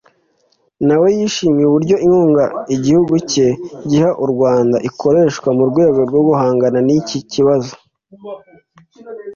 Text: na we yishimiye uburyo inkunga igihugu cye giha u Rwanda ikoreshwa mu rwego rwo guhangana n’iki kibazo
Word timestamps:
na 0.87 0.95
we 1.01 1.07
yishimiye 1.17 1.65
uburyo 1.67 1.95
inkunga 2.05 2.45
igihugu 2.75 3.15
cye 3.31 3.47
giha 3.89 4.09
u 4.23 4.25
Rwanda 4.31 4.77
ikoreshwa 4.89 5.49
mu 5.57 5.63
rwego 5.69 5.99
rwo 6.09 6.21
guhangana 6.27 6.79
n’iki 6.87 7.19
kibazo 7.31 7.73